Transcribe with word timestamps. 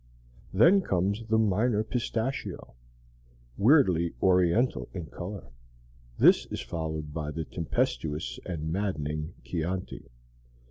Then 0.51 0.81
comes 0.81 1.27
the 1.27 1.37
minor 1.37 1.83
Pistachio, 1.83 2.73
weirdly 3.55 4.15
oriental 4.19 4.89
in 4.95 5.05
color. 5.05 5.51
This 6.17 6.47
is 6.47 6.59
followed 6.61 7.13
by 7.13 7.29
the 7.29 7.45
tempestuous 7.45 8.39
and 8.43 8.71
maddening 8.71 9.35
Chianti. 9.43 10.09